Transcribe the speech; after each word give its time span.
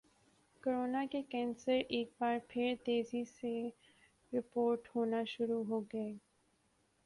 corona 0.63 1.03
کے 1.11 1.21
cases 1.23 1.67
ایک 1.89 2.11
بار 2.19 2.37
پھر 2.47 2.73
تیزی 2.85 3.23
سے 3.29 3.53
رپورٹ 4.33 4.87
ہونا 4.95 5.23
شروع 5.27 5.63
ہوگئے 5.65 6.11